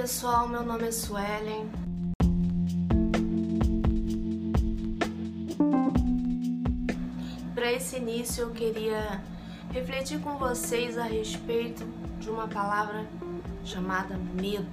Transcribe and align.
pessoal, 0.00 0.48
meu 0.48 0.62
nome 0.62 0.88
é 0.88 0.92
Suelen. 0.92 1.70
Para 7.54 7.70
esse 7.70 7.96
início 7.96 8.44
eu 8.44 8.50
queria 8.50 9.22
refletir 9.70 10.18
com 10.20 10.38
vocês 10.38 10.96
a 10.96 11.02
respeito 11.02 11.84
de 12.18 12.30
uma 12.30 12.48
palavra 12.48 13.06
chamada 13.62 14.16
medo. 14.16 14.70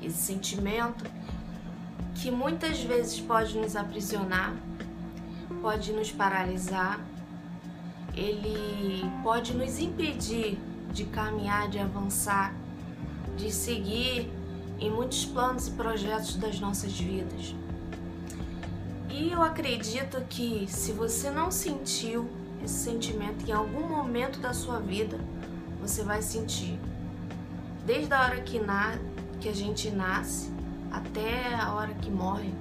Esse 0.00 0.16
sentimento 0.16 1.04
que 2.14 2.30
muitas 2.30 2.80
vezes 2.82 3.20
pode 3.20 3.58
nos 3.58 3.76
aprisionar, 3.76 4.56
pode 5.62 5.92
nos 5.92 6.10
paralisar, 6.10 7.00
ele 8.14 9.02
pode 9.22 9.56
nos 9.56 9.78
impedir 9.78 10.58
de 10.92 11.04
caminhar, 11.04 11.70
de 11.70 11.78
avançar, 11.78 12.52
de 13.36 13.50
seguir 13.50 14.28
em 14.78 14.90
muitos 14.90 15.24
planos 15.24 15.68
e 15.68 15.70
projetos 15.70 16.34
das 16.34 16.58
nossas 16.58 16.92
vidas. 16.92 17.54
E 19.08 19.30
eu 19.30 19.40
acredito 19.40 20.20
que 20.28 20.66
se 20.68 20.92
você 20.92 21.30
não 21.30 21.50
sentiu 21.50 22.28
esse 22.62 22.90
sentimento 22.90 23.48
em 23.48 23.52
algum 23.52 23.88
momento 23.88 24.40
da 24.40 24.52
sua 24.52 24.80
vida, 24.80 25.18
você 25.80 26.02
vai 26.02 26.20
sentir. 26.22 26.78
Desde 27.86 28.12
a 28.12 28.22
hora 28.22 28.40
que, 28.40 28.58
na, 28.58 28.98
que 29.40 29.48
a 29.48 29.54
gente 29.54 29.90
nasce 29.90 30.50
até 30.90 31.54
a 31.54 31.72
hora 31.72 31.94
que 31.94 32.10
morre, 32.10 32.52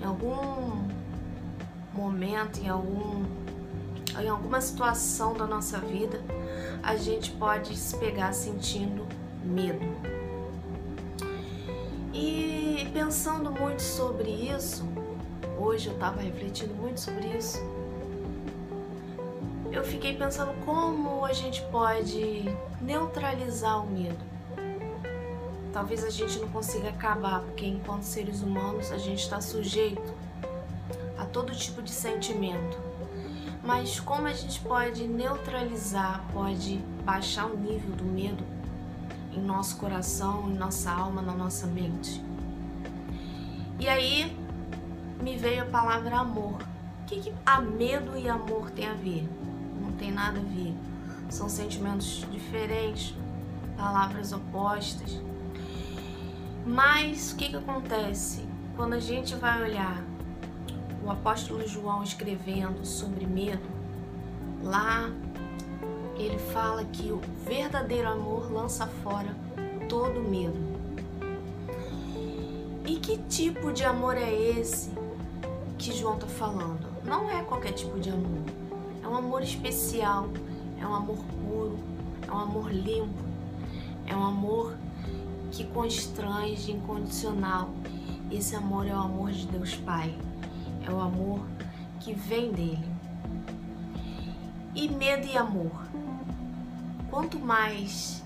em 0.00 0.04
algum 0.04 0.91
momento, 1.94 2.60
em 2.60 2.68
algum 2.68 3.24
em 4.20 4.28
alguma 4.28 4.60
situação 4.60 5.32
da 5.32 5.46
nossa 5.46 5.78
vida, 5.78 6.20
a 6.82 6.96
gente 6.96 7.30
pode 7.30 7.76
se 7.76 7.96
pegar 7.96 8.32
sentindo 8.34 9.06
medo. 9.42 9.80
E 12.12 12.90
pensando 12.92 13.50
muito 13.50 13.80
sobre 13.80 14.28
isso, 14.28 14.84
hoje 15.58 15.86
eu 15.86 15.94
estava 15.94 16.20
refletindo 16.20 16.74
muito 16.74 17.00
sobre 17.00 17.26
isso, 17.28 17.58
eu 19.72 19.82
fiquei 19.82 20.14
pensando 20.14 20.52
como 20.66 21.24
a 21.24 21.32
gente 21.32 21.62
pode 21.70 22.44
neutralizar 22.82 23.82
o 23.82 23.90
medo. 23.90 24.32
Talvez 25.72 26.04
a 26.04 26.10
gente 26.10 26.38
não 26.38 26.48
consiga 26.50 26.90
acabar, 26.90 27.40
porque 27.40 27.64
enquanto 27.64 28.02
seres 28.02 28.42
humanos 28.42 28.92
a 28.92 28.98
gente 28.98 29.20
está 29.20 29.40
sujeito 29.40 30.12
todo 31.32 31.54
tipo 31.54 31.82
de 31.82 31.90
sentimento. 31.90 32.78
Mas 33.62 33.98
como 33.98 34.26
a 34.26 34.32
gente 34.32 34.60
pode 34.60 35.06
neutralizar, 35.06 36.24
pode 36.32 36.78
baixar 37.04 37.46
o 37.46 37.56
nível 37.56 37.94
do 37.94 38.04
medo 38.04 38.44
em 39.32 39.40
nosso 39.40 39.76
coração, 39.76 40.50
em 40.50 40.54
nossa 40.54 40.90
alma, 40.90 41.22
na 41.22 41.32
nossa 41.32 41.66
mente? 41.66 42.22
E 43.78 43.88
aí 43.88 44.36
me 45.22 45.36
veio 45.36 45.62
a 45.62 45.66
palavra 45.66 46.18
amor. 46.18 46.60
O 47.02 47.04
que, 47.06 47.20
que 47.20 47.32
a 47.46 47.60
medo 47.60 48.16
e 48.16 48.28
amor 48.28 48.70
tem 48.70 48.86
a 48.86 48.94
ver? 48.94 49.28
Não 49.80 49.92
tem 49.92 50.10
nada 50.10 50.38
a 50.38 50.42
ver. 50.42 50.74
São 51.30 51.48
sentimentos 51.48 52.26
diferentes, 52.30 53.14
palavras 53.76 54.32
opostas. 54.32 55.20
Mas 56.66 57.32
o 57.32 57.36
que, 57.36 57.48
que 57.48 57.56
acontece? 57.56 58.46
Quando 58.76 58.94
a 58.94 59.00
gente 59.00 59.34
vai 59.34 59.62
olhar 59.62 60.02
o 61.04 61.10
apóstolo 61.10 61.66
João 61.66 62.02
escrevendo 62.02 62.84
sobre 62.84 63.26
medo, 63.26 63.68
lá 64.62 65.10
ele 66.16 66.38
fala 66.38 66.84
que 66.84 67.10
o 67.10 67.20
verdadeiro 67.44 68.08
amor 68.08 68.52
lança 68.52 68.86
fora 68.86 69.34
todo 69.88 70.20
medo. 70.20 70.72
E 72.86 72.96
que 72.96 73.18
tipo 73.18 73.72
de 73.72 73.84
amor 73.84 74.16
é 74.16 74.32
esse 74.32 74.90
que 75.78 75.92
João 75.92 76.14
está 76.14 76.26
falando? 76.26 76.86
Não 77.04 77.30
é 77.30 77.42
qualquer 77.42 77.72
tipo 77.72 77.98
de 77.98 78.10
amor. 78.10 78.42
É 79.02 79.08
um 79.08 79.16
amor 79.16 79.42
especial, 79.42 80.28
é 80.78 80.86
um 80.86 80.94
amor 80.94 81.18
puro, 81.18 81.78
é 82.26 82.30
um 82.30 82.38
amor 82.38 82.72
limpo, 82.72 83.22
é 84.06 84.14
um 84.14 84.24
amor 84.24 84.76
que 85.50 85.64
constrange, 85.64 86.72
incondicional. 86.72 87.70
Esse 88.30 88.56
amor 88.56 88.86
é 88.86 88.94
o 88.94 88.98
amor 88.98 89.30
de 89.30 89.46
Deus 89.46 89.74
Pai, 89.76 90.14
é 90.86 90.90
o 90.90 91.00
amor 91.00 91.46
que 92.00 92.12
vem 92.12 92.52
dele. 92.52 92.92
E 94.74 94.88
medo 94.88 95.26
e 95.26 95.36
amor. 95.36 95.70
Quanto 97.10 97.38
mais 97.38 98.22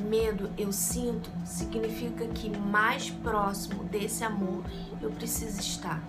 medo 0.00 0.50
eu 0.56 0.72
sinto, 0.72 1.30
significa 1.44 2.26
que 2.28 2.48
mais 2.56 3.10
próximo 3.10 3.84
desse 3.84 4.24
amor 4.24 4.62
eu 5.02 5.10
preciso 5.10 5.60
estar. 5.60 6.02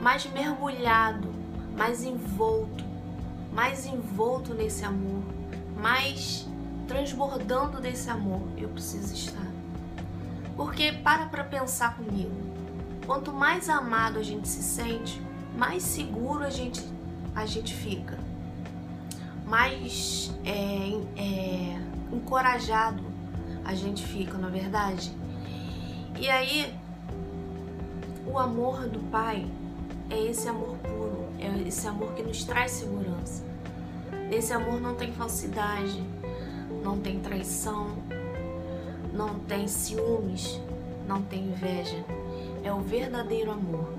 Mais 0.00 0.26
mergulhado, 0.26 1.32
mais 1.76 2.02
envolto, 2.02 2.84
mais 3.52 3.86
envolto 3.86 4.52
nesse 4.52 4.84
amor, 4.84 5.22
mais 5.80 6.46
transbordando 6.88 7.80
desse 7.80 8.10
amor 8.10 8.42
eu 8.56 8.68
preciso 8.68 9.14
estar. 9.14 9.46
Porque 10.56 10.92
para 10.92 11.26
para 11.26 11.44
pensar 11.44 11.96
comigo. 11.96 12.52
Quanto 13.06 13.32
mais 13.32 13.68
amado 13.68 14.18
a 14.18 14.22
gente 14.22 14.48
se 14.48 14.62
sente, 14.62 15.20
mais 15.56 15.82
seguro 15.82 16.44
a 16.44 16.50
gente 16.50 16.82
a 17.34 17.46
gente 17.46 17.74
fica, 17.74 18.18
mais 19.46 20.30
é, 20.44 21.00
é, 21.16 21.80
encorajado 22.12 23.02
a 23.64 23.74
gente 23.74 24.06
fica, 24.06 24.36
na 24.36 24.48
é 24.48 24.50
verdade. 24.50 25.12
E 26.18 26.28
aí 26.28 26.74
o 28.26 28.38
amor 28.38 28.88
do 28.88 29.00
Pai 29.10 29.46
é 30.10 30.18
esse 30.26 30.48
amor 30.48 30.76
puro, 30.78 31.26
é 31.38 31.66
esse 31.66 31.86
amor 31.86 32.12
que 32.14 32.22
nos 32.22 32.44
traz 32.44 32.72
segurança. 32.72 33.44
Nesse 34.28 34.52
amor 34.52 34.80
não 34.80 34.94
tem 34.94 35.12
falsidade, 35.12 36.02
não 36.82 36.98
tem 36.98 37.20
traição, 37.20 37.90
não 39.12 39.38
tem 39.40 39.68
ciúmes, 39.68 40.60
não 41.06 41.22
tem 41.22 41.48
inveja. 41.48 42.04
É 42.62 42.72
o 42.72 42.80
verdadeiro 42.80 43.50
amor. 43.50 43.92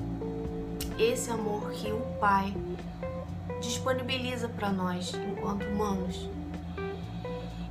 Esse 0.97 1.29
amor 1.29 1.71
que 1.71 1.91
o 1.91 2.01
Pai 2.19 2.53
disponibiliza 3.61 4.47
para 4.47 4.71
nós 4.71 5.13
enquanto 5.13 5.65
humanos. 5.65 6.29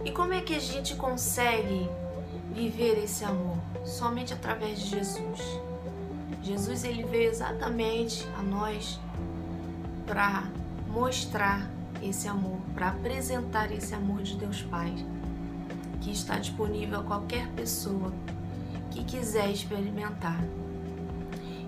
E 0.05 0.11
como 0.11 0.33
é 0.33 0.41
que 0.41 0.55
a 0.55 0.61
gente 0.61 0.95
consegue 0.97 1.89
viver 2.53 3.03
esse 3.03 3.25
amor? 3.25 3.57
Somente 3.85 4.35
através 4.35 4.81
de 4.81 4.89
Jesus. 4.89 5.41
Jesus 6.43 6.85
ele 6.85 7.05
veio 7.05 7.31
exatamente 7.31 8.27
a 8.37 8.43
nós 8.43 8.99
para 10.07 10.45
mostrar 10.89 11.71
esse 12.03 12.27
amor, 12.27 12.59
para 12.75 12.89
apresentar 12.89 13.71
esse 13.71 13.95
amor 13.95 14.23
de 14.23 14.37
Deus 14.37 14.61
Pai, 14.63 14.93
que 16.01 16.11
está 16.11 16.39
disponível 16.39 17.01
a 17.01 17.05
qualquer 17.05 17.49
pessoa 17.53 18.13
que 18.91 19.05
quiser 19.05 19.51
experimentar. 19.51 20.43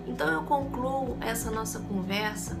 Então 0.05 0.31
eu 0.31 0.43
concluo 0.43 1.17
essa 1.21 1.49
nossa 1.49 1.79
conversa 1.79 2.57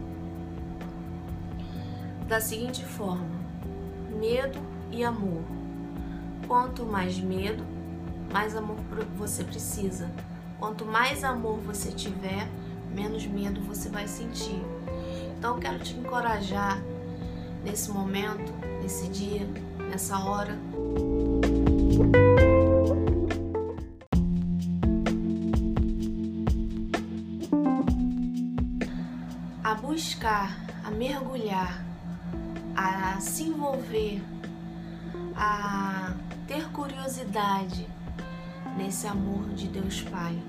da 2.27 2.39
seguinte 2.39 2.83
forma: 2.83 3.29
medo 4.19 4.59
e 4.91 5.03
amor. 5.03 5.43
Quanto 6.47 6.85
mais 6.85 7.19
medo, 7.19 7.63
mais 8.31 8.55
amor 8.55 8.77
você 9.17 9.43
precisa. 9.43 10.09
Quanto 10.59 10.85
mais 10.85 11.23
amor 11.23 11.59
você 11.59 11.91
tiver, 11.91 12.47
menos 12.93 13.25
medo 13.25 13.61
você 13.61 13.89
vai 13.89 14.07
sentir. 14.07 14.61
Então 15.37 15.55
eu 15.55 15.59
quero 15.59 15.79
te 15.79 15.95
encorajar 15.95 16.81
nesse 17.63 17.91
momento, 17.91 18.53
nesse 18.81 19.07
dia, 19.09 19.47
nessa 19.89 20.17
hora. 20.19 20.57
A 29.75 29.77
buscar, 29.77 30.57
a 30.85 30.89
mergulhar, 30.89 31.83
a 32.77 33.19
se 33.19 33.43
envolver, 33.43 34.23
a 35.35 36.13
ter 36.47 36.69
curiosidade 36.69 37.85
nesse 38.77 39.05
amor 39.05 39.49
de 39.49 39.67
Deus 39.67 40.01
Pai, 40.03 40.41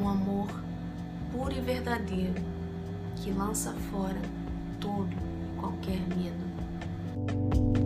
um 0.00 0.08
amor 0.08 0.46
puro 1.32 1.52
e 1.52 1.60
verdadeiro 1.60 2.40
que 3.16 3.32
lança 3.32 3.72
fora 3.90 4.22
todo 4.78 5.10
qualquer 5.58 5.98
medo. 5.98 7.79